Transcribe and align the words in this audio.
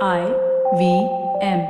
I 0.00 0.20
V 0.74 0.82
M. 1.42 1.60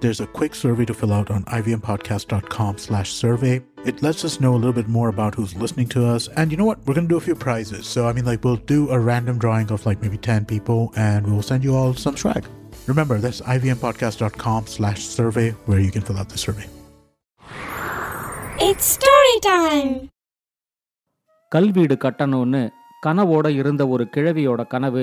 There's 0.00 0.20
a 0.20 0.26
quick 0.26 0.56
survey 0.56 0.84
to 0.86 0.94
fill 0.94 1.12
out 1.12 1.30
on 1.30 1.44
ivmpodcast.com 1.44 2.78
slash 2.78 3.12
survey. 3.12 3.62
It 3.84 4.02
lets 4.02 4.24
us 4.24 4.40
know 4.40 4.54
a 4.54 4.60
little 4.62 4.72
bit 4.72 4.88
more 4.88 5.08
about 5.08 5.36
who's 5.36 5.54
listening 5.54 5.88
to 5.90 6.04
us. 6.04 6.26
And 6.36 6.50
you 6.50 6.56
know 6.56 6.64
what? 6.64 6.78
We're 6.84 6.94
going 6.94 7.06
to 7.06 7.12
do 7.12 7.18
a 7.18 7.20
few 7.20 7.36
prizes. 7.36 7.86
So, 7.86 8.08
I 8.08 8.12
mean, 8.12 8.24
like, 8.24 8.42
we'll 8.42 8.56
do 8.56 8.90
a 8.90 8.98
random 8.98 9.38
drawing 9.38 9.70
of 9.70 9.86
like 9.86 10.02
maybe 10.02 10.18
10 10.18 10.44
people 10.46 10.92
and 10.96 11.24
we'll 11.24 11.42
send 11.42 11.62
you 11.62 11.76
all 11.76 11.94
some 11.94 12.16
swag. 12.16 12.44
Remember, 12.88 13.18
that's 13.18 13.40
ivmpodcast.com 13.42 14.66
slash 14.66 15.04
survey 15.04 15.50
where 15.66 15.78
you 15.78 15.92
can 15.92 16.02
fill 16.02 16.18
out 16.18 16.28
the 16.28 16.38
survey. 16.38 16.66
It's 18.68 18.84
story 18.98 19.36
time. 19.50 19.92
கல்வீடு 21.54 21.96
கட்டணும்னு 22.04 22.60
கனவோட 23.06 23.46
இருந்த 23.60 23.82
ஒரு 23.94 24.04
கிழவியோட 24.14 24.62
கனவு 24.66 25.02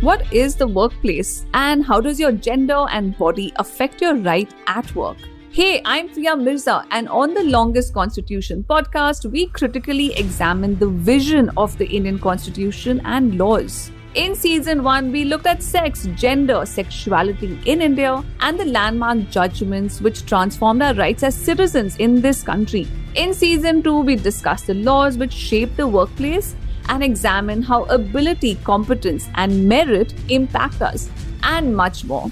What 0.00 0.32
is 0.32 0.54
the 0.54 0.68
workplace 0.68 1.44
and 1.54 1.84
how 1.84 2.00
does 2.00 2.20
your 2.20 2.30
gender 2.30 2.86
and 2.92 3.18
body 3.18 3.52
affect 3.56 4.00
your 4.00 4.14
right 4.14 4.48
at 4.68 4.94
work? 4.94 5.16
Hey, 5.50 5.82
I'm 5.84 6.08
Priya 6.08 6.36
Mirza, 6.36 6.84
and 6.92 7.08
on 7.08 7.34
the 7.34 7.42
Longest 7.42 7.94
Constitution 7.94 8.64
podcast, 8.70 9.28
we 9.28 9.48
critically 9.48 10.14
examine 10.14 10.78
the 10.78 10.86
vision 10.86 11.50
of 11.56 11.76
the 11.78 11.86
Indian 11.86 12.20
Constitution 12.20 13.00
and 13.04 13.38
laws. 13.38 13.90
In 14.14 14.36
season 14.36 14.84
1, 14.84 15.10
we 15.10 15.24
looked 15.24 15.46
at 15.46 15.64
sex, 15.64 16.06
gender, 16.14 16.64
sexuality 16.64 17.58
in 17.66 17.82
India, 17.82 18.22
and 18.38 18.56
the 18.56 18.66
landmark 18.66 19.28
judgments 19.30 20.00
which 20.00 20.24
transformed 20.26 20.80
our 20.80 20.94
rights 20.94 21.24
as 21.24 21.34
citizens 21.34 21.96
in 21.96 22.20
this 22.20 22.44
country. 22.44 22.86
In 23.16 23.34
season 23.34 23.82
2, 23.82 24.02
we 24.02 24.14
discussed 24.14 24.68
the 24.68 24.74
laws 24.74 25.18
which 25.18 25.32
shape 25.32 25.74
the 25.74 25.88
workplace 25.88 26.54
and 26.87 27.03
examine 27.03 27.61
how 27.63 27.83
ability, 27.97 28.53
competence, 28.63 29.27
and 29.35 29.67
merit 29.67 30.13
impact 30.29 30.81
us, 30.83 31.03
and 31.43 31.75
much 31.75 32.05
more. 32.05 32.27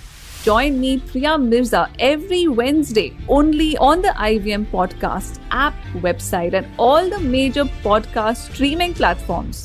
Join 0.46 0.80
me, 0.80 0.92
Priya 1.10 1.34
Mirza, 1.40 1.82
every 2.00 2.48
Wednesday 2.60 3.10
only 3.30 3.78
on 3.80 4.02
the 4.02 4.14
IVM 4.30 4.64
Podcast 4.68 5.34
app, 5.64 5.76
website, 6.04 6.54
and 6.54 6.68
all 6.78 7.10
the 7.10 7.20
major 7.36 7.66
podcast 7.84 8.50
streaming 8.50 8.96
platforms. 9.02 9.58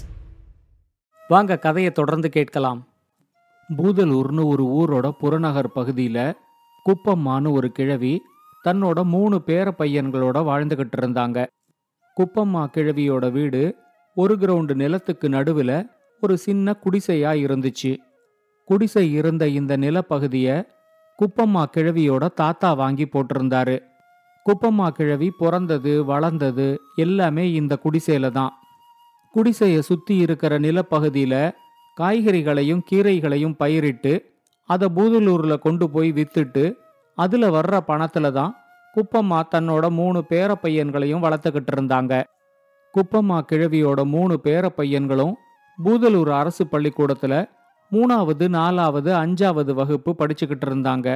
வாங்க 1.31 1.57
கதையை 1.57 1.91
தொடர்ந்து 1.91 2.29
கேட்கலாம் 2.31 2.81
பூதலூர்னு 3.69 4.43
ஒரு 4.47 4.65
ஊரோட 4.79 5.07
புறநகர் 5.21 5.71
பகுதியில 5.77 6.19
குப்பம்மான்னு 6.87 7.53
ஒரு 7.53 7.69
கிழவி 7.73 8.13
தன்னோட 8.65 9.05
மூணு 9.05 9.37
பேர 9.47 9.73
பையன்களோட 9.79 10.39
வாழ்ந்துகிட்டு 10.51 10.97
இருந்தாங்க 11.01 11.39
குப்பம்மா 12.17 12.63
கிழவியோட 12.75 13.31
வீடு 13.31 13.63
ஒரு 14.18 14.36
கிரவுண்டு 14.36 14.74
நிலத்துக்கு 14.76 15.30
நடுவில் 15.30 15.78
ஒரு 16.22 16.38
சின்ன 16.38 16.76
குடிசையா 16.84 17.32
இருந்துச்சு. 17.46 17.92
குடிசை 18.66 19.14
இருந்த 19.14 19.48
இந்த 19.48 19.78
நிலப்பகுதிய 19.78 20.48
குப்பம்மா 21.20 21.64
கிழவியோட 21.76 22.28
தாத்தா 22.34 22.74
வாங்கி 22.74 23.06
போட்டிருந்தாரு. 23.06 23.78
குப்பம்மா 24.46 24.88
கிழவி 24.88 25.30
பிறந்தது 25.40 26.06
வளர்ந்தது 26.06 26.68
எல்லாமே 26.96 27.52
இந்த 27.52 27.74
குடிசையில 27.84 28.32
தான். 28.32 28.54
குடிசையை 29.34 29.82
சுத்தி 29.82 30.16
இருக்கிற 30.18 30.60
நிலப்பகுதியில 30.60 31.36
காய்கறிகளையும் 31.98 32.84
கீரைகளையும் 32.92 33.56
பயிரிட்டு 33.58 34.14
அதை 34.70 34.88
பூதலூர்ல 34.96 35.60
கொண்டு 35.60 35.90
போய் 35.90 36.12
வித்துட்டு 36.12 36.64
அதுல 37.18 37.48
வர்ற 37.50 37.80
பணத்துல 37.88 38.32
தான் 38.32 38.54
குப்பம்மா 38.96 39.40
தன்னோட 39.56 39.90
மூணு 39.90 40.20
பேர 40.30 40.52
பையன்களையும் 40.64 41.24
வளர்த்துக்கிட்டு 41.24 41.72
இருந்தாங்க. 41.76 42.14
குப்பம்மா 42.96 43.38
கிழவியோட 43.50 44.04
மூணு 44.04 44.40
பேர 44.44 44.66
பையன்களும் 44.78 45.34
பூதலூர் 45.78 46.32
அரசு 46.32 46.64
பள்ளிக்கூடத்துல 46.72 47.34
மூணாவது 47.92 48.48
நாலாவது 48.48 49.12
அஞ்சாவது 49.14 49.72
வகுப்பு 49.74 50.16
படிச்சுக்கிட்டு 50.20 50.66
இருந்தாங்க. 50.66 51.08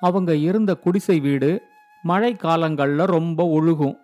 அவங்க 0.00 0.34
இருந்த 0.34 0.74
குடிசை 0.74 1.20
வீடு 1.20 1.50
மழை 2.02 2.32
காலங்களில் 2.36 3.04
ரொம்ப 3.06 3.44
ஒழுகும். 3.58 3.96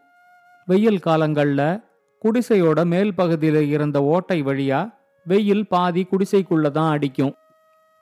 வெயில் 0.66 1.00
காலங்களில் 1.00 1.80
குடிசையோட 2.24 2.84
மேல் 2.84 3.14
பகுதியில் 3.14 3.62
இருந்த 3.68 3.98
ஓட்டை 4.02 4.42
வழியா 4.42 4.80
வெயில் 5.26 5.66
பாதி 5.66 6.06
குடிசைக்குள்ள 6.10 6.70
தான் 6.70 6.90
அடிக்கும். 6.90 7.34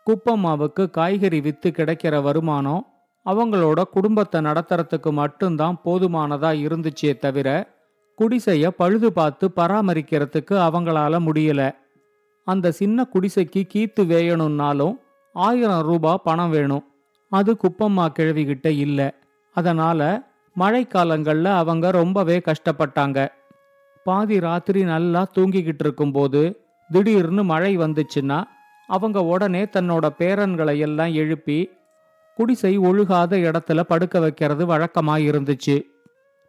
குப்பம்மாவுக்கு 0.06 0.90
காய்கறி 0.90 1.40
வித்து 1.40 1.70
கிடைக்கிற 1.70 2.22
வருமானம் 2.22 2.82
அவங்களோட 3.26 3.80
குடும்பத்தை 3.90 4.40
நடத்துறதுக்கு 4.40 5.10
மட்டும்தான் 5.12 5.78
போதுமானதா 5.84 6.50
இருந்துச்சே 6.66 7.12
தவிர 7.18 7.48
குடிசைய 8.20 8.68
பழுது 8.68 9.12
பார்த்து 9.12 9.50
பராமரிக்கிறதுக்கு 9.56 10.54
அவங்களால 10.66 11.18
முடியல. 11.18 11.74
அந்த 12.44 12.72
சின்ன 12.72 13.08
குடிசைக்கு 13.14 13.66
கீத்து 13.74 14.00
வேயணும்னாலும் 14.00 14.94
ஆயிரம் 15.32 15.82
ரூபாய் 15.82 16.20
பணம் 16.24 16.50
வேணும். 16.50 16.84
அது 17.28 17.56
குப்பம்மா 17.62 18.06
கிழவிகிட்ட 18.18 18.66
இல்ல. 18.66 19.14
அதனால 19.54 20.22
மழைக்காலங்கள்ல 20.58 21.44
அவங்க 21.44 21.90
ரொம்பவே 21.90 22.42
கஷ்டப்பட்டாங்க. 22.44 23.28
பாதி 24.04 24.40
ராத்திரி 24.40 24.84
நல்லா 24.84 25.26
தூங்கிக்கிட்டு 25.34 25.74
இருக்கும்போது 25.78 26.60
திடீர்னு 26.90 27.44
மழை 27.44 27.78
வந்துச்சுன்னா 27.78 28.44
அவங்க 28.86 29.24
உடனே 29.24 29.64
தன்னோட 29.64 30.10
பேரன்களை 30.18 30.78
எல்லாம் 30.78 31.12
எழுப்பி 31.12 31.70
குடிசை 32.36 32.78
ஒழுகாத 32.78 33.36
இடத்துல 33.36 33.80
படுக்க 33.80 34.20
வைக்கிறது 34.20 34.66
வழக்கமாக 34.66 35.20
இருந்துச்சு 35.20 35.76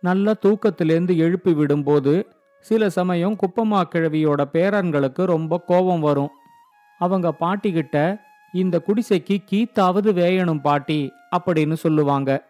நல்ல 0.01 0.35
தூக்கத்திலேருந்து 0.41 1.15
எழுப்பி 1.15 1.51
விடும்போது 1.51 2.25
சில 2.59 2.89
சமயம் 2.89 3.35
குப்பம்மா 3.35 3.83
கிழவியோட 3.91 4.45
பேரன்களுக்கு 4.53 5.25
ரொம்ப 5.25 5.63
கோபம் 5.65 5.99
வரும். 5.99 6.29
அவங்க 6.99 7.33
பாட்டிகிட்ட 7.39 8.19
இந்த 8.53 8.81
குடிசைக்கு 8.87 9.37
கீத்தாவது 9.51 10.11
வேயணும் 10.13 10.61
பாட்டி 10.61 11.11
அப்படின்னு 11.37 11.73
சொல்லுவாங்க. 11.73 12.47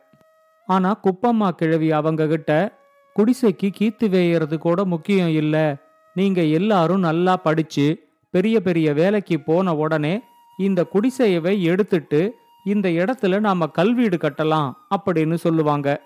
ஆனா 0.66 1.00
குப்பம்மா 1.04 1.50
கிழவி 1.50 1.92
அவங்க 1.92 2.28
கிட்ட 2.28 2.78
குடிசைக்கு 3.16 3.72
கீத்து 3.80 4.04
வேயறது 4.04 4.58
கூட 4.58 4.86
முக்கியம் 4.86 5.30
இல்ல. 5.30 5.76
நீங்க 6.14 6.44
எல்லாரும் 6.44 7.00
நல்லா 7.00 7.38
படிச்சு 7.38 8.08
பெரிய 8.30 8.62
பெரிய 8.62 8.94
வேலைக்கு 8.94 9.40
போன 9.40 9.76
உடனே 9.76 10.22
இந்த 10.58 10.84
குடிசையவை 10.84 11.62
எடுத்துட்டு 11.62 12.34
இந்த 12.64 12.90
இடத்துல 12.90 13.40
நாம 13.40 13.68
கல்வீடு 13.68 14.18
கட்டலாம் 14.18 14.72
அப்படின்னு 14.98 15.34
சொல்லுவாங்க. 15.34 16.02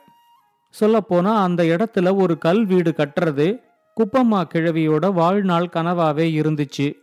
சொல்லப்போனா 0.79 1.33
அந்த 1.35 1.63
இடத்துல 1.63 2.15
ஒரு 2.15 2.37
கல் 2.37 2.65
வீடு 2.65 2.93
கட்டுறது 2.97 3.61
குப்பம்மா 3.97 4.41
கிழவியோட 4.53 5.13
வாழ்நாள் 5.13 5.69
கனவாவே 5.73 6.27
இருந்துச்சு. 6.41 6.93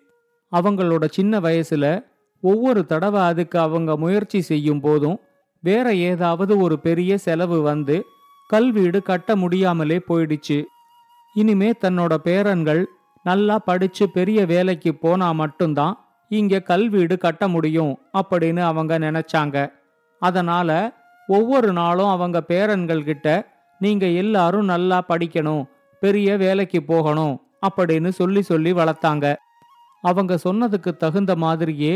அவங்களோட 0.53 1.09
சின்ன 1.11 1.41
வயசுல 1.41 2.05
ஒவ்வொரு 2.41 2.87
தடவை 2.87 3.21
அதுக்கு 3.21 3.59
அவங்க 3.59 3.97
முயற்சி 3.97 4.41
செய்யும் 4.41 4.81
போதும் 4.81 5.21
வேற 5.61 5.95
ஏதாவது 5.95 6.59
ஒரு 6.59 6.79
பெரிய 6.79 7.19
செலவு 7.19 7.62
வந்து 7.62 8.05
கல்வீடு 8.53 9.03
கட்ட 9.03 9.37
முடியாமலே 9.37 10.00
போயிடுச்சு. 10.09 10.65
இனிமே 11.35 11.71
தன்னோட 11.71 12.17
பேரன்கள் 12.25 12.85
நல்லா 13.23 13.59
படிச்சு 13.59 14.11
பெரிய 14.11 14.47
வேலைக்கு 14.47 14.95
போனா 14.95 15.33
மட்டும்தான் 15.33 16.05
இங்க 16.29 16.59
கல்வீடு 16.59 17.19
கட்ட 17.19 17.49
முடியும் 17.49 17.99
அப்படின்னு 18.12 18.61
அவங்க 18.61 18.99
நினைச்சாங்க. 18.99 19.73
அதனால 20.19 20.93
ஒவ்வொரு 21.26 21.73
நாளும் 21.73 22.09
அவங்க 22.09 22.44
பேரன்கள் 22.49 23.05
கிட்ட 23.05 23.56
நீங்க 23.78 24.06
எல்லாரும் 24.22 24.64
நல்லா 24.64 24.98
படிக்கணும் 25.08 25.62
பெரிய 26.02 26.36
வேலைக்கு 26.36 26.82
போகணும் 26.82 27.34
அப்படின்னு 27.66 28.08
சொல்லி 28.08 28.42
சொல்லி 28.42 28.72
வளர்த்தாங்க. 28.72 29.26
அவங்க 30.04 30.38
சொன்னதுக்கு 30.44 30.90
தகுந்த 30.96 31.36
மாதிரியே 31.36 31.94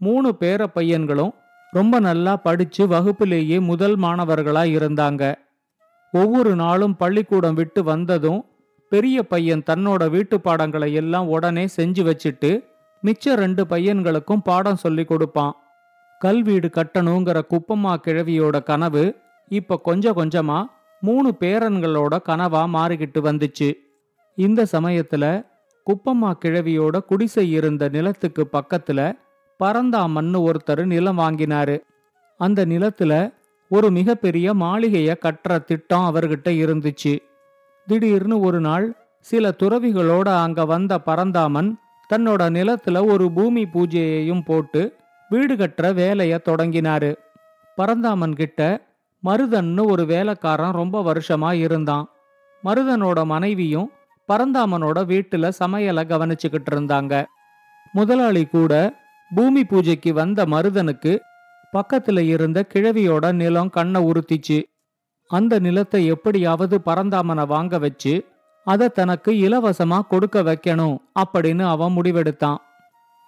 மூணு 0.00 0.28
பேர 0.40 0.66
பையன்களும் 0.66 1.32
ரொம்ப 1.70 1.98
நல்லா 1.98 2.36
படிச்சு 2.36 2.82
வகுப்பிலேயே 2.86 3.58
முதல் 3.60 3.96
மாணவர்களா 3.98 4.64
இருந்தாங்க. 4.76 5.22
ஒவ்வொரு 6.12 6.56
நாளும் 6.56 6.96
பள்ளிக்கூடம் 6.96 7.54
விட்டு 7.54 7.82
வந்ததும் 7.84 8.40
பெரிய 8.92 9.22
பையன் 9.22 9.62
தன்னோட 9.70 10.10
வீட்டு 10.10 10.40
பாடங்களை 10.40 10.92
எல்லாம் 10.92 11.28
உடனே 11.28 11.64
செஞ்சு 11.76 12.02
வச்சுட்டு 12.08 12.50
மிச்ச 13.02 13.34
ரெண்டு 13.34 13.64
பையன்களுக்கும் 13.64 14.44
பாடம் 14.44 14.76
சொல்லி 14.76 15.04
கொடுப்பான். 15.04 15.54
கல்வீடு 16.20 16.70
கட்டணுங்கிற 16.74 17.38
குப்பம்மா 17.50 17.92
கிழவியோட 18.04 18.62
கனவு 18.62 19.04
இப்ப 19.50 19.78
கொஞ்சம் 19.78 20.16
கொஞ்சமா 20.16 20.58
மூணு 21.02 21.34
பேரன்களோட 21.40 22.18
கனவா 22.26 22.62
மாறிக்கிட்டு 22.74 23.20
வந்துச்சு. 23.20 23.68
இந்த 24.36 24.66
சமயத்துல 24.72 25.24
குப்பம்மா 25.86 26.30
கிழவியோட 26.44 26.98
குடிசை 26.98 27.50
இருந்த 27.50 27.88
நிலத்துக்கு 27.88 28.48
பக்கத்துல 28.52 29.12
பரந்தாமன்னு 29.64 30.38
ஒருத்தர் 30.46 30.84
நிலம் 30.84 31.18
வாங்கினாரு. 31.18 31.76
அந்த 32.38 32.66
நிலத்துல 32.66 33.34
ஒரு 33.68 33.90
மிகப்பெரிய 33.90 34.54
மாளிகைய 34.54 35.14
கட்டுற 35.24 35.64
திட்டம் 35.64 36.06
அவர்கிட்ட 36.10 36.48
இருந்துச்சு. 36.64 37.18
திடீர்னு 37.86 38.40
ஒரு 38.40 38.60
நாள் 38.60 38.86
சில 39.20 39.54
துறவிகளோட 39.62 40.28
அங்க 40.42 40.64
வந்த 40.64 40.98
பரந்தாமன் 40.98 41.78
தன்னோட 42.10 42.42
நிலத்துல 42.58 43.06
ஒரு 43.06 43.32
பூமி 43.32 43.64
பூஜையையும் 43.64 44.44
போட்டு 44.44 44.96
வீடு 45.28 45.54
கட்டுற 45.54 45.94
வேலைய 45.94 46.40
தொடங்கினாரு. 46.48 47.14
பரந்தாமன் 47.76 48.34
கிட்ட 48.34 48.62
மருதன்னு 49.26 49.82
ஒரு 49.90 50.06
வேலைக்காரன் 50.06 50.72
ரொம்ப 50.72 51.02
வருஷமா 51.02 51.52
இருந்தான். 51.52 52.06
மருதனோட 52.64 53.24
மனைவியும் 53.24 53.90
பரந்தாமனோட 54.28 54.98
வீட்டுல 55.12 55.50
சமையலை 55.58 56.02
கவனிச்சுக்கிட்டு 56.04 56.70
இருந்தாங்க. 56.72 57.24
முதலாளி 57.92 58.44
கூட 58.44 58.72
பூமி 59.34 59.64
பூஜைக்கு 59.64 60.14
வந்த 60.14 60.44
மருதனுக்கு 60.44 61.18
பக்கத்துல 61.72 62.20
இருந்த 62.20 62.66
கிழவியோட 62.74 63.32
நிலம் 63.32 63.70
கண்ணை 63.70 64.00
உறுத்திச்சு. 64.04 64.62
அந்த 65.30 65.58
நிலத்தை 65.58 66.06
எப்படியாவது 66.06 66.80
பரந்தாமனை 66.86 67.46
வாங்க 67.46 67.78
வச்சு 67.78 68.14
அதை 68.64 68.88
தனக்கு 68.88 69.32
இலவசமா 69.32 70.00
கொடுக்க 70.08 70.42
வைக்கணும் 70.42 70.96
அப்படின்னு 71.18 71.64
அவன் 71.68 71.96
முடிவெடுத்தான். 71.96 72.56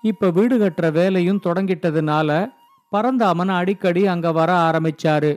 இப்ப 0.03 0.31
வீடு 0.31 0.59
கட்டுற 0.59 0.93
வேலையும் 0.93 1.41
தொடங்கிட்டதுனால 1.45 2.47
பரந்தாமன் 2.91 3.49
அடிக்கடி 3.49 4.07
அங்க 4.07 4.33
வர 4.33 4.53
ஆரம்பிச்சாரு. 4.71 5.35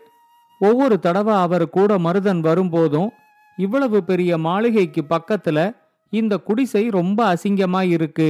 ஒவ்வொரு 0.62 1.00
தடவை 1.00 1.36
அவர் 1.36 1.69
கூட 1.69 1.98
மருதன் 1.98 2.39
வரும்போதும் 2.39 3.09
இவ்வளவு 3.57 4.04
பெரிய 4.04 4.38
மாளிகைக்கு 4.38 5.06
பக்கத்துல 5.09 5.59
இந்த 6.09 6.38
குடிசை 6.38 6.89
ரொம்ப 6.89 7.19
அசிங்கமா 7.33 7.81
இருக்கு. 7.89 8.30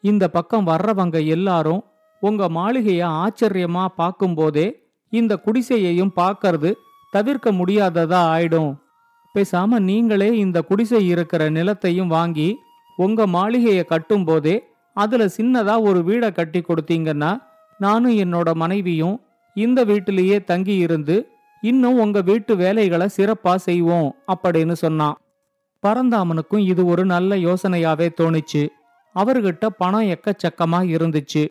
இந்த 0.00 0.28
பக்கம் 0.28 0.66
வர்றவங்க 0.66 1.26
எல்லாரும் 1.26 1.84
உங்க 2.20 2.48
மாளிகைய 2.48 3.02
ஆச்சரியமா 3.22 3.86
பார்க்கும்போதே 3.96 4.66
இந்த 5.10 5.40
குடிசையையும் 5.46 6.14
பார்க்கறது 6.16 6.70
தவிர்க்க 7.10 7.52
முடியாததா 7.52 8.20
ஆயிடும். 8.34 8.70
பேசாம 9.34 9.78
நீங்களே 9.78 10.36
இந்த 10.36 10.62
குடிசை 10.62 11.06
இருக்கிற 11.06 11.50
நிலத்தையும் 11.50 12.06
வாங்கி 12.06 12.56
உங்க 12.96 13.26
மாளிகைய 13.26 13.82
கட்டும்போதே 13.90 14.56
அதுல 14.96 15.26
சின்னதா 15.36 15.80
ஒரு 15.80 16.00
வீடை 16.00 16.32
கட்டி 16.32 16.60
கொடுத்தீங்கன்னா 16.60 17.42
நானும் 17.78 18.16
என்னோட 18.16 18.54
மனைவியும் 18.54 19.20
இந்த 19.54 19.84
வீட்டிலேயே 19.84 20.44
தங்கி 20.44 20.76
இருந்து 20.76 21.16
இன்னும் 21.62 21.98
உங்க 21.98 22.20
வீட்டு 22.20 22.52
வேலைகளை 22.56 23.06
சிறப்பா 23.16 23.54
செய்வோம் 23.54 24.08
அப்படின்னு 24.32 24.72
சொன்னான். 24.72 25.16
பரந்தாமனுக்கும் 25.82 26.64
இது 26.72 26.82
ஒரு 26.86 27.04
நல்ல 27.04 27.36
யோசனையாவே 27.36 28.08
தோணுச்சு. 28.20 28.62
அவர்கிட்ட 29.14 29.66
பணம் 29.76 30.10
எக்கச்சக்கமா 30.14 30.80
இருந்துச்சு. 30.94 31.42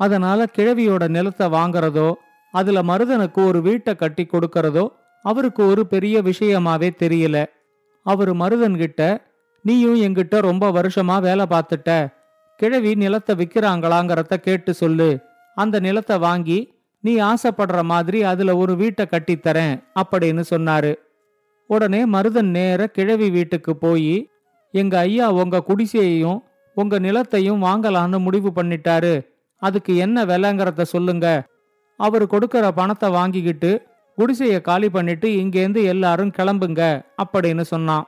அதனால 0.00 0.46
கிழவியோட 0.56 1.04
நிலத்தை 1.08 1.46
வாங்குறதோ 1.48 2.08
அதுல 2.54 2.82
மருதனுக்கு 2.82 3.40
ஒரு 3.46 3.62
வீட்டை 3.62 3.92
கட்டி 3.94 4.24
கொடுக்கறதோ 4.26 4.84
அவருக்கு 5.24 5.62
ஒரு 5.66 5.82
பெரிய 5.86 6.16
விஷயமாவே 6.22 6.90
தெரியல. 7.02 7.36
அவரு 8.06 8.32
மருதன்கிட்ட 8.34 9.02
நீயும் 9.64 9.96
எங்கிட்ட 9.96 10.40
ரொம்ப 10.40 10.64
வருஷமா 10.70 11.16
வேலை 11.20 11.44
பார்த்துட்ட. 11.50 11.90
கிழவி 12.60 12.92
நிலத்தை 12.94 13.32
விற்கிறாங்களாங்கிறத 13.36 14.34
கேட்டு 14.36 14.72
சொல்லு. 14.74 15.08
அந்த 15.56 15.76
நிலத்தை 15.80 16.16
வாங்கி 16.18 16.58
நீ 17.06 17.12
ஆசைப்படுற 17.30 17.80
மாதிரி 17.92 18.18
அதுல 18.30 18.50
ஒரு 18.62 18.74
வீட்டை 18.82 19.04
கட்டித்தரேன் 19.10 19.74
அப்படின்னு 20.00 20.42
சொன்னாரு. 20.52 20.92
உடனே 21.70 22.00
மருதன் 22.14 22.50
நேர 22.56 22.80
கிழவி 22.96 23.28
வீட்டுக்கு 23.36 23.72
போய் 23.76 24.14
எங்க 24.74 24.94
ஐயா 25.06 25.26
உங்க 25.42 25.64
குடிசையையும் 25.68 26.40
உங்க 26.76 26.94
நிலத்தையும் 27.06 27.62
வாங்கலான்னு 27.66 28.18
முடிவு 28.26 28.50
பண்ணிட்டாரு. 28.56 29.14
அதுக்கு 29.62 29.92
என்ன 30.04 30.24
விலைங்கிறத 30.30 30.84
சொல்லுங்க. 30.94 31.26
அவர் 32.00 32.24
கொடுக்கற 32.32 32.64
பணத்தை 32.78 33.08
வாங்கிக்கிட்டு 33.10 33.70
குடிசையை 34.18 34.58
காலி 34.60 34.88
பண்ணிட்டு 34.96 35.28
இங்கேருந்து 35.42 35.80
எல்லாரும் 35.92 36.34
கிளம்புங்க 36.38 36.82
அப்படின்னு 37.22 37.64
சொன்னான். 37.72 38.04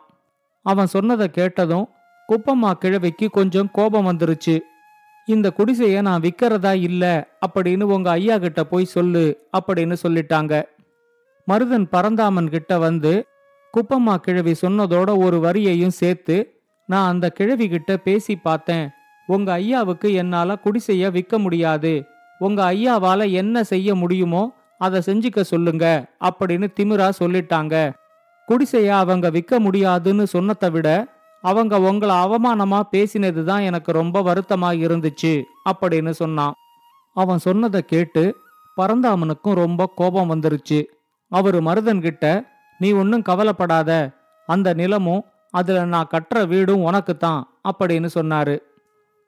அவன் 0.66 0.92
சொன்னதை 0.94 1.26
கேட்டதும் 1.38 1.86
குப்பம்மா 2.28 2.70
கிழவிக்கு 2.82 3.26
கொஞ்சம் 3.38 3.70
கோபம் 3.76 4.08
வந்துருச்சு. 4.10 4.56
இந்த 5.28 5.52
குடிசைய 5.56 6.02
நான் 6.02 6.20
விக்கிறதா 6.20 6.72
இல்ல 6.80 7.04
அப்படின்னு 7.46 7.82
உங்க 7.82 8.10
ஐயா 8.10 8.38
கிட்ட 8.38 8.64
போய் 8.64 8.84
சொல்லு 8.84 9.24
அப்படின்னு 9.58 9.96
சொல்லிட்டாங்க. 10.02 10.62
மருதன் 11.48 11.84
பரந்தாமன் 11.90 12.48
கிட்ட 12.48 12.78
வந்து 12.78 13.12
குப்பம்மா 13.74 14.14
கிழவி 14.16 14.54
சொன்னதோட 14.62 15.10
ஒரு 15.24 15.38
வரியையும் 15.40 15.96
சேர்த்து 16.00 16.36
நான் 16.86 17.08
அந்த 17.08 17.30
கிழவி 17.30 17.68
கிட்ட 17.68 17.96
பேசி 17.96 18.36
பார்த்தேன். 18.36 18.88
உங்க 19.26 19.52
ஐயாவுக்கு 19.52 20.12
என்னால 20.12 20.56
குடிசைய 20.64 21.10
விற்க 21.10 21.38
முடியாது. 21.38 22.04
உங்க 22.38 22.72
ஐயாவால 22.72 23.30
என்ன 23.30 23.64
செய்ய 23.64 23.94
முடியுமோ 23.94 24.42
அதை 24.78 25.02
செஞ்சுக்க 25.06 25.40
சொல்லுங்க 25.40 25.84
அப்படின்னு 26.20 26.68
திமிரா 26.80 27.08
சொல்லிட்டாங்க. 27.20 27.92
குடிசைய 28.48 28.88
அவங்க 28.88 29.30
விற்க 29.30 29.60
முடியாதுன்னு 29.60 30.26
சொன்னதை 30.26 30.70
விட 30.70 30.88
அவங்க 31.42 31.80
உங்களை 31.80 32.14
அவமானமா 32.14 32.80
பேசினது 32.92 33.42
தான் 33.44 33.60
எனக்கு 33.60 33.92
ரொம்ப 33.92 34.20
வருத்தமா 34.20 34.70
இருந்துச்சு 34.84 35.42
அப்படின்னு 35.70 36.10
சொன்னான். 36.10 36.52
அவன் 37.16 37.38
சொன்னதை 37.38 37.82
கேட்டு 37.82 38.36
பரந்தாமனுக்கும் 38.76 39.54
ரொம்ப 39.54 39.92
கோபம் 39.94 40.30
வந்துருச்சு. 40.30 40.80
அவரு 41.32 41.60
மருதன்கிட்ட 41.60 42.26
நீ 42.78 42.92
ஒன்னும் 42.92 43.22
கவலைப்படாத. 43.22 43.90
அந்த 44.46 44.74
நிலமும் 44.74 45.24
அதுல 45.50 45.84
நான் 45.84 46.10
கட்டுற 46.10 46.46
வீடும் 46.46 46.82
உனக்கு 46.82 47.16
தான் 47.16 47.40
அப்படின்னு 47.68 48.08
சொன்னாரு. 48.14 48.56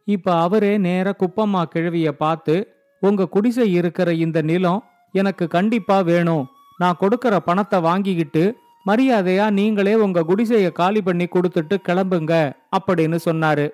இப்ப 0.05 0.35
அவரே 0.41 0.79
நேர 0.79 1.15
குப்பம்மா 1.19 1.63
கிழவிய 1.63 2.13
பார்த்து 2.13 2.55
உங்க 3.03 3.27
குடிசை 3.27 3.73
இருக்கிற 3.73 4.13
இந்த 4.13 4.43
நிலம் 4.43 4.85
எனக்கு 5.13 5.49
கண்டிப்பா 5.49 6.01
வேணும். 6.01 6.47
நான் 6.79 7.01
கொடுக்கற 7.01 7.37
பணத்தை 7.37 7.81
வாங்கிக்கிட்டு 7.81 8.45
மரியாதையா 8.89 9.51
நீங்களே 9.51 9.95
உங்க 9.95 10.21
குடிசைய 10.21 10.73
காலி 10.73 11.03
பண்ணி 11.03 11.25
கொடுத்துட்டு 11.25 11.77
கிளம்புங்க 11.89 12.53
அப்படின்னு 12.79 13.19
சொன்னாரு. 13.25 13.71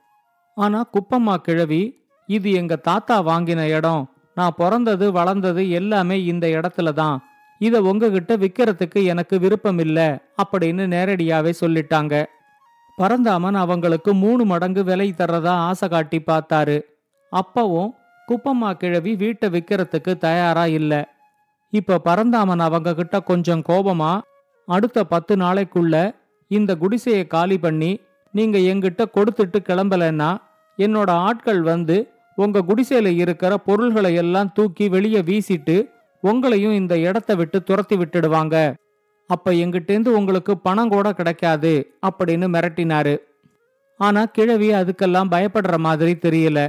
ஆனா 0.54 0.90
குப்பம்மா 0.92 1.36
கிழவி 1.36 2.04
இது 2.26 2.52
எங்க 2.52 2.76
தாத்தா 2.76 3.22
வாங்கின 3.26 3.62
இடம். 3.76 4.10
நான் 4.34 4.54
பிறந்தது 4.56 5.12
வளர்ந்தது 5.12 5.70
எல்லாமே 5.70 6.24
இந்த 6.24 6.46
இடத்துல 6.46 6.92
தான். 6.92 7.24
இத 7.58 7.82
உங்ககிட்ட 7.82 8.36
விக்கிறதுக்கு 8.36 9.04
எனக்கு 9.04 9.38
விருப்பம் 9.38 9.78
இல்ல 9.78 10.22
அப்படின்னு 10.42 10.84
நேரடியாவே 10.86 11.52
சொல்லிட்டாங்க. 11.60 12.24
பரந்தாமன் 12.96 13.54
அவங்களுக்கு 13.54 14.14
மூணு 14.14 14.44
மடங்கு 14.44 14.84
விலை 14.84 15.14
தர்றதா 15.18 15.54
ஆசை 15.68 15.88
காட்டி 15.88 16.22
பார்த்தாரு. 16.26 16.80
அப்பவும் 17.32 17.90
குப்பம்மா 18.28 18.72
கிழவி 18.72 19.14
வீட்டை 19.14 19.48
விக்கிறதுக்கு 19.50 20.18
தயாரா 20.18 20.66
இல்ல. 20.66 20.92
இப்ப 21.70 21.98
பரந்தாமன் 21.98 22.58
அவங்க 22.58 22.94
கிட்ட 22.94 23.20
கொஞ்சம் 23.20 23.62
கோபமா 23.68 24.20
அடுத்த 24.66 25.04
பத்து 25.04 25.36
நாளைக்குள்ள 25.36 26.14
இந்த 26.48 26.76
குடிசையை 26.76 27.26
காலி 27.26 27.58
பண்ணி 27.58 28.00
நீங்க 28.32 28.58
எங்கிட்ட 28.58 29.04
கொடுத்துட்டு 29.14 29.58
கிளம்பலன்னா 29.58 30.30
என்னோட 30.78 31.10
ஆட்கள் 31.10 31.62
வந்து 31.62 31.96
உங்க 32.36 32.64
குடிசையில 32.68 33.06
இருக்கிற 33.06 33.56
பொருள்களை 33.56 34.14
எல்லாம் 34.14 34.50
தூக்கி 34.52 34.88
வெளியே 34.88 35.20
வீசிட்டு 35.20 35.76
உங்களையும் 36.22 36.72
இந்த 36.72 36.98
இடத்த 36.98 37.34
விட்டு 37.34 37.62
துரத்தி 37.62 37.96
விட்டுடுவாங்க. 37.96 38.74
அப்ப 39.26 39.52
எங்கிட்டேந்து 39.52 40.08
உங்களுக்கு 40.08 40.58
பணம் 40.58 40.88
கூட 40.88 41.12
கிடைக்காது 41.12 41.72
அப்படின்னு 42.06 42.46
மிரட்டினாரு. 42.54 43.16
ஆனா 44.00 44.24
கிழவி 44.24 44.68
அதுக்கெல்லாம் 44.70 45.32
பயப்படுற 45.34 45.76
மாதிரி 45.76 46.12
தெரியல. 46.14 46.68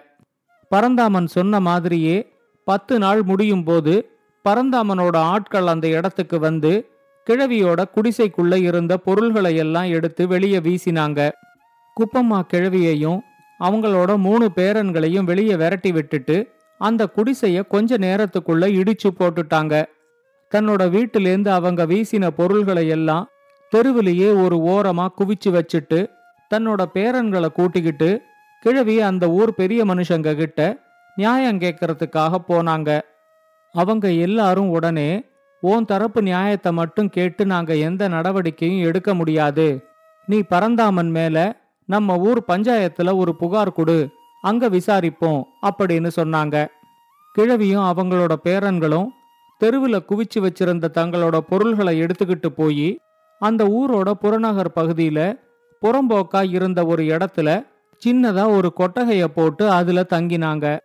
பரந்தாமன் 0.70 1.28
சொன்ன 1.28 1.60
மாதிரியே 1.60 2.18
பத்து 2.64 3.00
நாள் 3.00 3.22
முடியும் 3.22 3.64
போது 3.64 3.94
பரந்தாமனோட 4.46 5.16
ஆட்கள் 5.16 5.68
அந்த 5.68 5.88
இடத்துக்கு 5.88 6.40
வந்து 6.40 6.72
கிழவியோட 7.30 7.82
குடிசைக்குள்ள 7.96 8.56
இருந்த 8.56 8.98
பொருள்களை 8.98 9.56
எல்லாம் 9.56 9.90
எடுத்து 9.98 10.28
வெளியே 10.28 10.60
வீசினாங்க. 10.60 11.30
குப்பம்மா 11.98 12.40
கிழவியையும் 12.54 13.20
அவங்களோட 13.60 14.18
மூணு 14.18 14.52
பேரன்களையும் 14.56 15.24
வெளியே 15.24 15.56
விரட்டி 15.56 15.92
விட்டுட்டு 15.92 16.52
அந்த 16.78 17.10
குடிசைய 17.16 17.68
கொஞ்ச 17.68 17.98
நேரத்துக்குள்ள 17.98 18.66
இடிச்சு 18.80 19.10
போட்டுட்டாங்க. 19.20 19.84
தன்னோட 20.52 20.82
வீட்டிலேருந்து 20.96 21.48
அவங்க 21.48 21.86
வீசின 21.86 22.28
பொருள்களை 22.28 22.88
எல்லாம் 22.88 23.28
தெருவிலேயே 23.70 24.30
ஒரு 24.44 24.58
ஓரமா 24.74 25.08
குவிச்சு 25.18 25.50
வச்சுட்டு 25.50 26.00
தன்னோட 26.52 26.86
பேரன்களை 26.94 27.48
கூட்டிக்கிட்டு 27.48 28.22
கிழவி 28.62 29.02
அந்த 29.02 29.30
ஊர் 29.30 29.54
பெரிய 29.54 29.86
மனுஷங்க 29.86 30.36
கிட்ட 30.36 30.62
நியாயம் 31.16 31.60
கேட்கறதுக்காக 31.60 32.36
போனாங்க. 32.48 33.02
அவங்க 33.72 34.12
எல்லாரும் 34.12 34.70
உடனே 34.70 35.10
உன் 35.62 35.86
தரப்பு 35.86 36.22
நியாயத்தை 36.22 36.72
மட்டும் 36.72 37.10
கேட்டு 37.10 37.46
நாங்க 37.46 37.76
எந்த 37.76 38.08
நடவடிக்கையும் 38.08 38.86
எடுக்க 38.86 39.14
முடியாது. 39.14 39.84
நீ 40.26 40.40
பரந்தாமன் 40.40 41.10
மேல 41.10 41.62
நம்ம 41.86 42.18
ஊர் 42.18 42.44
பஞ்சாயத்துல 42.48 43.16
ஒரு 43.16 43.36
புகார் 43.36 43.72
கொடு. 43.72 44.10
அங்க 44.42 44.70
விசாரிப்போம் 44.70 45.44
அப்படின்னு 45.62 46.10
சொன்னாங்க. 46.16 46.68
கிழவியும் 47.34 47.84
அவங்களோட 47.84 48.36
பேரன்களும் 48.44 49.08
தெருவில் 49.58 50.06
குவிச்சு 50.10 50.40
வச்சிருந்த 50.40 50.88
தங்களோட 50.94 51.38
பொருள்களை 51.38 52.02
எடுத்துக்கிட்டு 52.02 52.48
போய் 52.48 53.00
அந்த 53.40 53.66
ஊரோட 53.66 54.12
புறநகர் 54.12 54.72
பகுதியில 54.76 55.40
புறம்போக்கா 55.82 56.50
இருந்த 56.52 56.86
ஒரு 56.86 57.04
இடத்துல 57.04 57.66
சின்னதா 58.06 58.50
ஒரு 58.50 58.74
கொட்டகைய 58.78 59.26
போட்டு 59.26 59.70
அதுல 59.70 60.06
தங்கினாங்க. 60.10 60.80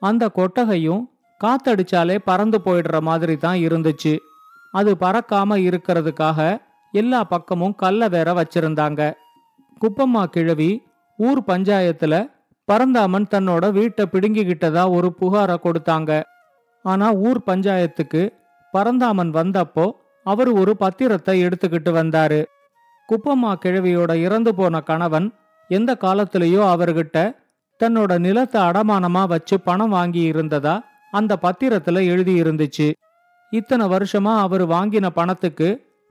அந்த 0.00 0.28
கொட்டகையும் 0.28 1.15
காத்தடிச்சாலே 1.40 2.16
பறந்து 2.24 2.58
போயிடுற 2.64 2.96
மாதிரி 3.00 3.34
தான் 3.36 3.58
இருந்துச்சு. 3.66 4.14
அது 4.74 4.90
பறக்காம 5.00 5.58
இருக்கிறதுக்காக 5.68 6.38
எல்லா 6.94 7.20
பக்கமும் 7.24 7.74
கல்ல 7.74 8.08
வேற 8.08 8.28
வச்சிருந்தாங்க. 8.32 9.00
குப்பம்மா 9.80 10.22
கிழவி 10.34 10.70
ஊர் 11.18 11.42
பஞ்சாயத்துல 11.46 12.14
பரந்தாமன் 12.68 13.26
தன்னோட 13.34 13.64
வீட்டை 13.72 14.04
பிடுங்கிக்கிட்டதா 14.12 14.84
ஒரு 14.90 15.08
புகாரை 15.20 15.56
கொடுத்தாங்க. 15.64 16.10
ஆனா 16.84 17.06
ஊர் 17.26 17.40
பஞ்சாயத்துக்கு 17.46 18.22
பரந்தாமன் 18.74 19.30
வந்தப்போ 19.30 19.86
அவர் 20.26 20.50
ஒரு 20.60 20.72
பத்திரத்தை 20.80 21.34
எடுத்துக்கிட்டு 21.46 21.90
வந்தாரு. 22.00 22.40
குப்பம்மா 23.08 23.52
கிழவியோட 23.62 24.12
இறந்து 24.26 24.52
போன 24.54 24.80
கணவன் 24.80 25.26
எந்த 25.70 25.90
காலத்திலேயோ 26.00 26.62
அவர்கிட்ட 26.74 27.18
தன்னோட 27.80 28.12
நிலத்தை 28.18 28.58
அடமானமா 28.62 29.22
வச்சு 29.28 29.56
பணம் 29.60 29.94
வாங்கி 29.96 30.22
இருந்ததா 30.32 30.74
அந்த 31.16 31.32
பத்திரத்துல 31.42 32.02
எழுதி 32.12 32.34
இருந்துச்சு 32.42 32.88
இத்தனை 33.52 33.84
வருஷமா 33.86 34.32
அவர் 34.36 34.64
வாங்கின 34.68 35.06
பணத்துக்கு 35.08 35.68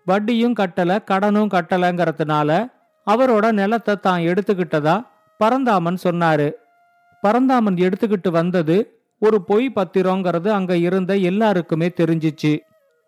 வட்டியும் 0.07 0.57
கட்டல 0.59 0.91
கடனும் 1.11 1.53
கட்டலங்கிறதுனால 1.55 2.49
அவரோட 3.07 3.45
நிலத்தை 3.51 3.95
தான் 3.99 4.21
எடுத்துக்கிட்டதா 4.21 4.95
பரந்தாமன் 5.39 5.97
சொன்னாரு. 6.03 6.47
பரந்தாமன் 7.23 7.77
எடுத்துக்கிட்டு 7.85 8.29
வந்தது 8.31 8.77
ஒரு 9.21 9.37
பொய் 9.41 9.67
பத்திரங்கிறது 9.75 10.49
அங்க 10.49 10.73
இருந்த 10.77 11.11
எல்லாருக்குமே 11.29 11.87
தெரிஞ்சிச்சு. 11.99 12.53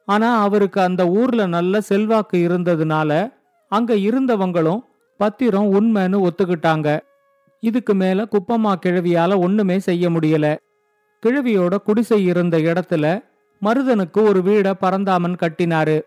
ஆனா 0.08 0.30
அவருக்கு 0.42 0.80
அந்த 0.82 1.04
ஊர்ல 1.20 1.42
நல்ல 1.48 1.82
செல்வாக்கு 1.82 2.38
இருந்ததுனால 2.48 3.12
அங்க 3.72 3.94
இருந்தவங்களும் 4.08 4.82
பத்திரம் 5.20 5.70
உண்மைன்னு 5.77 6.18
ஒத்துக்கிட்டாங்க. 6.27 6.88
இதுக்கு 7.63 7.94
மேல 7.94 8.25
குப்பம்மா 8.32 8.74
கிழவியால 8.84 9.38
ஒண்ணுமே 9.39 9.77
செய்ய 9.80 10.10
முடியல. 10.10 10.48
கிழவியோட 11.25 11.77
குடிசை 11.77 12.25
இருந்த 12.25 12.57
இடத்துல 12.57 13.24
மருதனுக்கு 13.62 14.21
ஒரு 14.21 14.39
வீட 14.39 14.74
பரந்தாமன் 14.74 15.36
கட்டினாரு. 15.36 16.01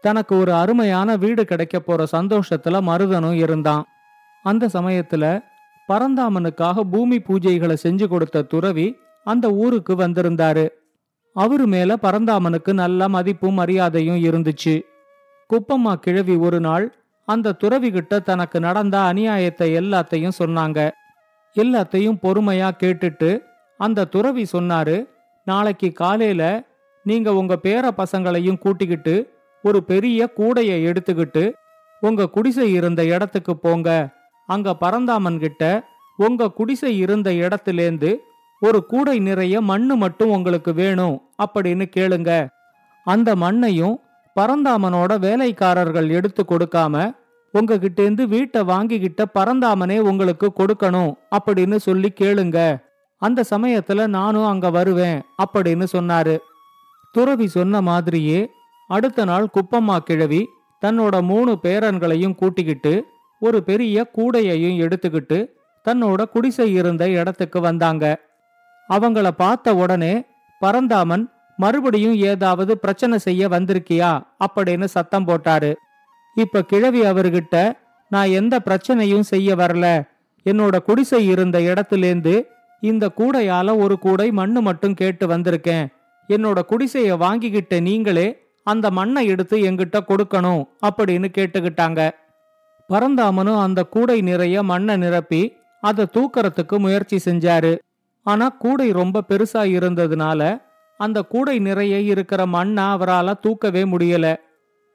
தனக்கு 0.00 0.38
ஒரு 0.38 0.52
அருமையான 0.52 1.16
வீடு 1.16 1.44
கிடைக்க 1.44 1.80
போற 1.80 2.06
சந்தோஷத்துல 2.12 2.80
மருதனும் 2.88 3.32
இருந்தான். 3.32 3.84
அந்த 4.42 4.66
சமயத்துல 4.66 5.42
பரந்தாமனுக்காக 5.88 6.80
பூமி 6.80 7.16
பூஜைகளை 7.16 7.76
செஞ்சு 7.82 8.08
கொடுத்த 8.08 8.42
துறவி 8.42 8.96
அந்த 9.24 9.50
ஊருக்கு 9.50 9.94
வந்திருந்தாரு. 9.94 10.68
அவரு 11.32 11.66
மேல 11.66 11.96
பரந்தாமனுக்கு 12.02 12.72
நல்ல 12.72 13.08
மதிப்பும் 13.08 13.54
மரியாதையும் 13.54 14.16
இருந்துச்சு. 14.16 14.82
குப்பம்மா 15.50 15.94
கிழவி 15.94 16.36
ஒரு 16.36 16.60
நாள் 16.60 16.94
அந்த 17.28 17.56
துறவிகிட்ட 17.64 18.22
தனக்கு 18.22 18.60
நடந்த 18.60 18.98
அநியாயத்தை 18.98 19.68
எல்லாத்தையும் 19.80 20.38
சொன்னாங்க. 20.44 20.90
எல்லாத்தையும் 21.56 22.20
பொறுமையா 22.22 22.70
கேட்டுட்டு 22.82 23.30
அந்த 23.76 24.04
துறவி 24.04 24.46
சொன்னாரு 24.52 25.08
நாளைக்கு 25.44 25.92
காலையில 25.92 26.66
நீங்க 27.04 27.34
உங்க 27.34 27.58
பேர 27.62 27.90
பசங்களையும் 27.96 28.58
கூட்டிக்கிட்டு 28.58 29.32
ஒரு 29.62 29.84
பெரிய 29.84 30.30
கூடைய 30.36 30.92
எடுத்துக்கிட்டு 30.92 31.52
உங்க 32.00 32.28
குடிசை 32.28 32.72
இருந்த 32.72 33.04
இடத்துக்கு 33.04 33.56
போங்க. 33.56 34.08
அங்க 34.46 34.74
பரந்தாமன் 34.74 35.38
கிட்ட 35.38 35.84
உங்க 36.16 36.50
குடிசை 36.50 36.98
இருந்த 36.98 37.30
இடத்திலேந்து 37.30 38.16
ஒரு 38.60 38.86
கூடை 38.86 39.18
நிறைய 39.18 39.60
மண்ணு 39.60 39.96
மட்டும் 39.96 40.30
உங்களுக்கு 40.30 40.74
வேணும் 40.74 41.22
அப்படின்னு 41.44 41.86
கேளுங்க. 41.96 42.48
அந்த 43.04 43.36
மண்ணையும் 43.36 44.00
பரந்தாமனோட 44.40 45.18
வேலைக்காரர்கள் 45.18 46.08
எடுத்து 46.08 46.44
கொடுக்காம 46.48 47.12
உங்ககிட்டேந்து 47.54 48.28
வீட்டை 48.28 48.62
வாங்கிக்கிட்ட 48.62 49.24
பரந்தாமனே 49.34 49.98
உங்களுக்கு 49.98 50.52
கொடுக்கணும் 50.58 51.12
அப்படின்னு 51.36 51.76
சொல்லி 51.76 52.12
கேளுங்க. 52.20 52.83
அந்த 53.24 53.44
சமயத்துல 53.50 54.06
நானும் 54.06 54.46
அங்க 54.46 54.70
வருவேன் 54.70 55.18
அப்படின்னு 55.44 55.86
சொன்னாரு. 55.92 56.34
துறவி 57.12 57.46
சொன்ன 57.48 57.80
மாதிரியே 57.80 58.40
அடுத்த 58.88 59.24
நாள் 59.24 59.46
குப்பம்மா 59.54 59.96
கிழவி 59.98 60.42
தன்னோட 60.86 61.22
மூணு 61.22 61.52
பேரன்களையும் 61.62 62.34
கூட்டிக்கிட்டு 62.34 62.92
ஒரு 63.40 63.58
பெரிய 63.62 64.06
கூடையையும் 64.16 64.78
எடுத்துக்கிட்டு 64.80 65.38
தன்னோட 65.84 66.24
குடிசை 66.24 66.72
இருந்த 66.72 67.08
இடத்துக்கு 67.08 67.60
வந்தாங்க. 67.60 68.04
அவங்கள 68.88 69.28
பார்த்த 69.28 69.74
உடனே 69.74 70.14
பரந்தாமன் 70.60 71.24
மறுபடியும் 71.56 72.14
ஏதாவது 72.14 72.78
பிரச்சனை 72.78 73.18
செய்ய 73.18 73.48
வந்திருக்கியா? 73.48 74.10
அப்படின்னு 74.44 74.84
சத்தம் 74.84 75.26
போட்டாரு. 75.26 75.70
இப்ப 76.34 76.62
கிழவி 76.62 77.00
அவர்கிட்ட 77.00 77.56
நான் 78.08 78.28
எந்த 78.28 78.60
பிரச்சனையும் 78.64 79.26
செய்ய 79.32 79.54
வரல. 79.54 79.86
என்னோட 80.46 80.78
குடிசை 80.78 81.26
இருந்த 81.26 81.58
இடத்துலேருந்து 81.58 82.34
இந்த 82.84 83.04
கூடையால 83.16 83.76
ஒரு 83.78 83.98
கூடை 83.98 84.32
மண்ணு 84.32 84.60
மட்டும் 84.60 84.94
கேட்டு 84.94 85.26
வந்திருக்கேன். 85.26 85.86
என்னோட 86.28 86.58
குடிசைய 86.68 87.12
வாங்கிக்கிட்ட 87.22 87.80
நீங்களே 87.80 88.26
அந்த 88.62 88.90
மண்ணை 88.90 89.26
எடுத்து 89.26 89.56
எங்கிட்ட 89.58 89.98
கொடுக்கணும் 90.08 90.62
அப்படின்னு 90.86 91.28
கேட்டுக்கிட்டாங்க. 91.36 92.10
பரந்தாமனும் 92.88 93.62
அந்த 93.62 93.82
கூடை 93.84 94.20
நிறைய 94.20 94.62
மண்ணை 94.62 94.96
நிரப்பி 94.96 95.42
அதை 95.80 96.04
தூக்கறதுக்கு 96.12 96.78
முயற்சி 96.78 97.16
செஞ்சாரு. 97.24 97.72
ஆனா 98.22 98.48
கூடை 98.48 98.90
ரொம்ப 98.92 99.22
பெருசா 99.28 99.62
இருந்ததுனால 99.76 100.62
அந்த 101.00 101.22
கூடை 101.22 101.58
நிறைய 101.58 102.00
இருக்கிற 102.00 102.46
மண்ணை 102.46 102.84
அவரால 102.84 103.34
தூக்கவே 103.40 103.82
முடியல. 103.84 104.26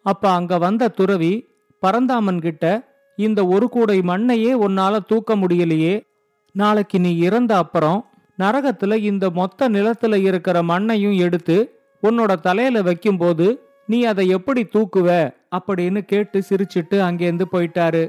அப்ப 0.05 0.29
அங்க 0.29 0.57
வந்த 0.57 0.87
துறவி 0.87 1.33
பரந்தாமன் 1.79 2.39
கிட்ட 2.39 2.65
இந்த 3.17 3.45
ஒரு 3.45 3.69
கூடை 3.69 3.99
மண்ணையே 3.99 4.51
உன்னால 4.67 4.99
தூக்க 5.07 5.35
முடியலையே 5.35 5.95
நாளைக்கு 6.51 6.99
நீ 6.99 7.17
இறந்த 7.17 7.57
அப்புறம் 7.57 8.05
நரகத்துல 8.39 8.95
இந்த 8.95 9.29
மொத்த 9.29 9.69
நிலத்துல 9.69 10.21
இருக்கிற 10.21 10.63
மண்ணையும் 10.63 11.17
எடுத்து 11.17 11.79
உன்னோட 12.03 12.35
தலையில 12.35 12.81
வைக்கும்போது 12.81 13.63
நீ 13.87 14.03
அதை 14.03 14.27
எப்படி 14.27 14.63
தூக்குவ? 14.63 15.31
அப்படின்னு 15.51 16.01
கேட்டு 16.01 16.43
சிரிச்சிட்டு 16.49 16.99
அங்கேருந்து 16.99 17.41
போயிட்டாரு. 17.51 18.07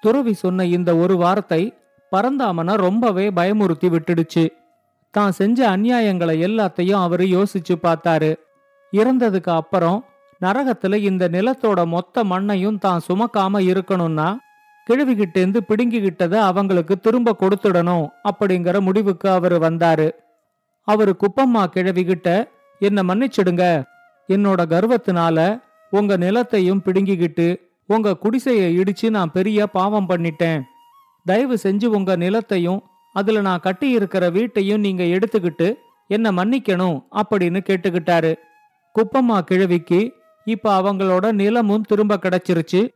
துறவி 0.00 0.32
சொன்ன 0.32 0.64
இந்த 0.64 0.96
ஒரு 0.96 1.16
வார்த்தை 1.16 1.74
பரந்தாமனை 2.12 2.74
ரொம்பவே 2.76 3.30
பயமுறுத்தி 3.30 3.88
விட்டுடுச்சு. 3.88 4.48
தான் 5.10 5.32
செஞ்ச 5.32 5.76
அநியாயங்களை 5.76 6.36
எல்லாத்தையும் 6.40 7.02
அவரு 7.02 7.24
யோசிச்சு 7.24 7.74
பார்த்தாரு. 7.82 8.34
இறந்ததுக்கு 8.92 9.50
அப்புறம் 9.50 10.04
நரகத்துல 10.40 10.94
இந்த 10.94 11.28
நிலத்தோட 11.28 11.86
மொத்த 11.86 12.24
மண்ணையும் 12.24 12.78
தான் 12.78 13.00
சுமக்காம 13.08 13.60
இருக்கணும்னா 13.60 14.36
கிழவிகிட்டேந்து 14.88 15.60
பிடுங்கிக்கிட்டத 15.68 16.34
அவங்களுக்கு 16.40 16.98
திரும்ப 16.98 17.36
கொடுத்துடணும் 17.40 18.08
அப்படிங்கிற 18.24 18.80
முடிவுக்கு 18.80 19.30
அவரு 19.30 19.58
வந்தாரு. 19.58 20.10
அவரு 20.82 21.16
குப்பம்மா 21.20 21.66
கிழவிகிட்ட 21.74 22.48
என்ன 22.78 23.02
மன்னிச்சிடுங்க. 23.02 23.84
என்னோட 24.28 24.60
கர்வத்தினால 24.74 25.62
உங்க 25.90 26.16
நிலத்தையும் 26.16 26.80
பிடுங்கிக்கிட்டு 26.84 27.60
உங்க 27.86 28.16
குடிசைய 28.22 28.80
இடிச்சு 28.80 29.10
நான் 29.10 29.32
பெரிய 29.32 29.66
பாவம் 29.66 30.08
பண்ணிட்டேன். 30.08 30.62
தயவு 31.24 31.58
செஞ்சு 31.62 31.86
உங்க 31.86 32.16
நிலத்தையும் 32.16 32.80
அதுல 33.12 33.40
நான் 33.40 33.60
கட்டி 33.60 33.90
இருக்கிற 33.90 34.30
வீட்டையும் 34.30 34.80
நீங்க 34.80 35.02
எடுத்துக்கிட்டு 35.02 35.74
என்ன 36.08 36.30
மன்னிக்கணும் 36.30 37.04
அப்படின்னு 37.12 37.60
கேட்டுக்கிட்டாரு. 37.68 38.34
குப்பம்மா 38.94 39.40
கிழவிக்கு 39.40 40.12
இப்ப 40.44 40.82
அவங்களோட 40.82 41.32
நிலமும் 41.32 41.82
திரும்ப 41.82 42.16
கிடைச்சிருச்சு. 42.16 42.88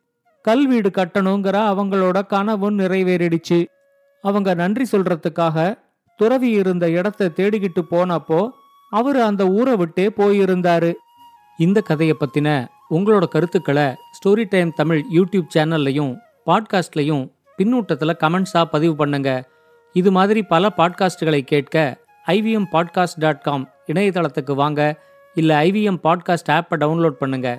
கல் 0.42 0.66
வீடு 0.66 0.88
கட்டணுங்கிற 0.88 1.56
அவங்களோட 1.72 2.26
கனவும் 2.26 2.78
நிறைவேறிடுச்சு. 2.78 3.66
அவங்க 4.22 4.54
நன்றி 4.54 4.84
சொல்றதுக்காக 4.92 5.78
துறவி 6.16 6.50
இருந்த 6.50 6.90
இடத்தை 6.90 7.26
தேடிக்கிட்டு 7.26 7.82
போனப்போ 7.90 8.48
அவர் 8.90 9.18
அந்த 9.20 9.46
ஊரை 9.46 9.76
விட்டே 9.76 10.08
போயிருந்தாரு. 10.08 10.92
இந்த 11.58 11.80
கதையை 11.80 12.16
பத்தின 12.20 12.66
உங்களோட 12.90 13.24
கருத்துக்களை 13.24 13.86
ஸ்டோரி 14.16 14.44
டைம் 14.48 14.72
தமிழ் 14.76 15.04
யூடியூப் 15.14 15.48
சேனல்லையும் 15.54 16.16
பாட்காஸ்ட்லையும் 16.46 17.24
பின்னூட்டத்தில் 17.58 18.18
கமெண்ட்ஸாக 18.20 18.64
பதிவு 18.64 18.96
பண்ணுங்க. 18.96 19.30
இது 19.92 20.12
மாதிரி 20.12 20.42
பல 20.42 20.70
பாட்காஸ்டுகளை 20.76 21.40
கேட்க 21.40 21.76
ஐவிஎம் 22.26 22.68
பாட்காஸ்ட் 22.72 23.18
டாட் 23.18 23.40
காம் 23.40 23.70
இணையதளத்துக்கு 23.86 24.54
வாங்க. 24.54 25.00
இல்லை 25.34 25.70
ஐவிஎம் 25.70 25.98
பாட்காஸ்ட் 26.02 26.50
ஆப்பை 26.50 26.76
டவுன்லோட் 26.82 27.20
பண்ணுங்கள் 27.20 27.58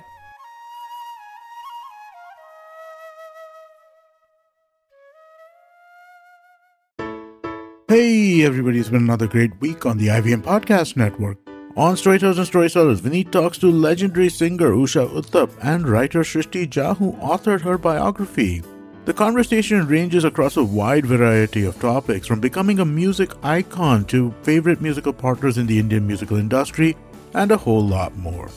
Hey, 8.34 8.44
everybody, 8.44 8.80
it's 8.80 8.88
been 8.88 9.04
another 9.04 9.28
great 9.28 9.52
week 9.60 9.86
on 9.86 9.96
the 9.96 10.08
IVM 10.08 10.42
Podcast 10.42 10.96
Network. 10.96 11.38
On 11.76 11.96
Storytellers 11.96 12.38
and 12.38 12.46
Storytellers, 12.48 13.00
Vineet 13.00 13.30
talks 13.30 13.58
to 13.58 13.70
legendary 13.70 14.28
singer 14.28 14.72
Usha 14.72 15.08
Uttap 15.08 15.52
and 15.62 15.88
writer 15.88 16.22
Shrishti 16.22 16.66
Jha, 16.66 16.96
who 16.96 17.12
authored 17.12 17.60
her 17.60 17.78
biography. 17.78 18.60
The 19.04 19.14
conversation 19.14 19.86
ranges 19.86 20.24
across 20.24 20.56
a 20.56 20.64
wide 20.64 21.06
variety 21.06 21.64
of 21.64 21.78
topics, 21.78 22.26
from 22.26 22.40
becoming 22.40 22.80
a 22.80 22.84
music 22.84 23.30
icon 23.44 24.04
to 24.06 24.34
favorite 24.42 24.80
musical 24.80 25.12
partners 25.12 25.56
in 25.56 25.68
the 25.68 25.78
Indian 25.78 26.04
musical 26.04 26.36
industry, 26.36 26.96
and 27.34 27.52
a 27.52 27.56
whole 27.56 27.86
lot 27.86 28.16
more. 28.16 28.50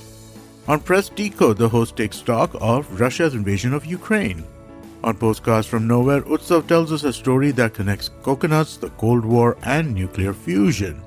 On 0.68 0.80
Press 0.80 1.10
Decode, 1.10 1.60
the 1.60 1.70
host 1.70 1.96
takes 1.96 2.18
stock 2.18 2.50
of 2.60 3.00
Russia's 3.00 3.36
invasion 3.36 3.76
of 3.76 3.86
Ukraine. 3.86 4.44
On 5.08 5.16
Postcards 5.16 5.66
from 5.66 5.88
Nowhere, 5.88 6.22
Utsav 6.24 6.68
tells 6.68 6.92
us 6.92 7.06
a 7.06 7.14
story 7.14 7.52
that 7.52 7.74
connects 7.74 8.10
coconuts, 8.24 8.76
the 8.76 8.90
Cold 9.00 9.24
War, 9.24 9.56
and 9.64 9.96
nuclear 9.96 10.34
fusion. 10.34 11.02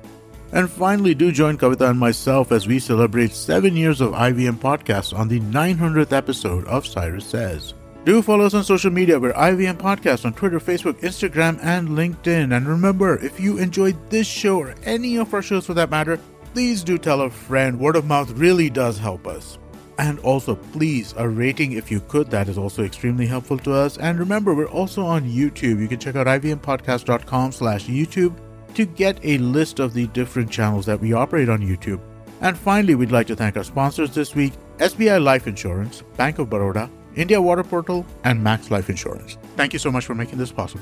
And 0.53 0.67
finally, 0.67 1.13
do 1.13 1.31
join 1.31 1.55
Kavita 1.55 1.87
and 1.87 1.99
myself 1.99 2.51
as 2.51 2.65
we 2.65 2.79
celebrate 2.79 3.31
seven 3.31 3.75
years 3.75 4.01
of 4.01 4.13
IVM 4.13 4.55
Podcast 4.55 5.15
on 5.15 5.27
the 5.27 5.39
900th 5.41 6.13
episode 6.13 6.65
of 6.65 6.87
Cyrus 6.87 7.27
Says. 7.27 7.75
Do 8.03 8.23
follow 8.23 8.45
us 8.45 8.55
on 8.55 8.63
social 8.63 8.89
media. 8.89 9.19
We're 9.19 9.33
IVM 9.33 9.77
Podcast 9.77 10.25
on 10.25 10.33
Twitter, 10.33 10.59
Facebook, 10.59 10.99
Instagram, 11.01 11.59
and 11.61 11.89
LinkedIn. 11.89 12.57
And 12.57 12.67
remember, 12.67 13.23
if 13.23 13.39
you 13.39 13.59
enjoyed 13.59 14.09
this 14.09 14.25
show 14.25 14.57
or 14.57 14.73
any 14.81 15.17
of 15.17 15.31
our 15.31 15.43
shows 15.43 15.67
for 15.67 15.75
that 15.75 15.91
matter, 15.91 16.19
please 16.55 16.83
do 16.83 16.97
tell 16.97 17.21
a 17.21 17.29
friend. 17.29 17.79
Word 17.79 17.95
of 17.95 18.05
mouth 18.05 18.31
really 18.31 18.71
does 18.71 18.97
help 18.97 19.27
us. 19.27 19.59
And 19.97 20.19
also, 20.19 20.55
please, 20.55 21.13
a 21.17 21.27
rating 21.27 21.73
if 21.73 21.91
you 21.91 21.99
could. 22.01 22.29
That 22.31 22.47
is 22.49 22.57
also 22.57 22.83
extremely 22.83 23.27
helpful 23.27 23.57
to 23.59 23.73
us. 23.73 23.97
And 23.97 24.19
remember, 24.19 24.53
we're 24.53 24.65
also 24.67 25.05
on 25.05 25.23
YouTube. 25.23 25.79
You 25.79 25.87
can 25.87 25.99
check 25.99 26.15
out 26.15 26.27
ivmpodcast.com 26.27 27.51
slash 27.51 27.85
YouTube 27.85 28.35
to 28.73 28.85
get 28.85 29.19
a 29.23 29.37
list 29.37 29.79
of 29.79 29.93
the 29.93 30.07
different 30.07 30.49
channels 30.49 30.85
that 30.85 30.99
we 30.99 31.13
operate 31.13 31.49
on 31.49 31.59
YouTube. 31.59 32.01
And 32.41 32.57
finally, 32.57 32.95
we'd 32.95 33.11
like 33.11 33.27
to 33.27 33.35
thank 33.35 33.57
our 33.57 33.63
sponsors 33.63 34.11
this 34.15 34.33
week 34.33 34.53
SBI 34.77 35.23
Life 35.23 35.45
Insurance, 35.45 36.03
Bank 36.17 36.39
of 36.39 36.49
Baroda, 36.49 36.89
India 37.15 37.39
Water 37.39 37.63
Portal, 37.63 38.05
and 38.23 38.43
Max 38.43 38.71
Life 38.71 38.89
Insurance. 38.89 39.37
Thank 39.55 39.73
you 39.73 39.79
so 39.79 39.91
much 39.91 40.05
for 40.05 40.15
making 40.15 40.39
this 40.39 40.51
possible. 40.51 40.81